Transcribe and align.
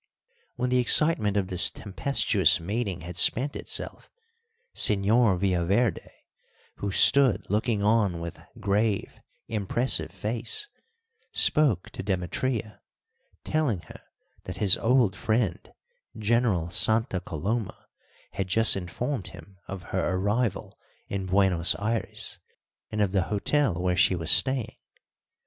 When 0.55 0.71
the 0.71 0.79
excitement 0.79 1.37
of 1.37 1.47
this 1.49 1.69
tempestuous 1.69 2.59
meeting 2.59 3.01
had 3.01 3.15
spent 3.15 3.55
itself, 3.55 4.09
Señor 4.73 5.37
Villaverde, 5.37 6.07
who 6.77 6.91
stood 6.91 7.47
looking 7.51 7.83
on 7.83 8.19
with 8.19 8.39
grave, 8.59 9.21
impressive 9.47 10.11
face, 10.11 10.67
spoke 11.31 11.91
to 11.91 12.01
Demetria, 12.01 12.81
telling 13.43 13.81
her 13.89 14.01
that 14.45 14.57
his 14.57 14.75
old 14.79 15.15
friend, 15.15 15.71
General 16.17 16.71
Santa 16.71 17.19
Coloma, 17.19 17.85
had 18.31 18.47
just 18.47 18.75
informed 18.75 19.27
him 19.27 19.59
of 19.67 19.83
her 19.93 20.15
arrival 20.15 20.75
in 21.09 21.27
Buenos 21.27 21.75
Ayres 21.79 22.39
and 22.91 23.03
of 23.03 23.11
the 23.11 23.21
hotel 23.29 23.75
where 23.79 23.95
she 23.95 24.15
was 24.15 24.31
staying. 24.31 24.77